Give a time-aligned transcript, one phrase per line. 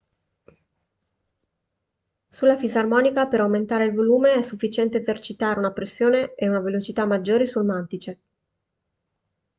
[2.27, 7.45] sulla fisarmonica per aumentare il volume è sufficiente esercitare una pressione e una velocità maggiori
[7.45, 8.19] sul mantice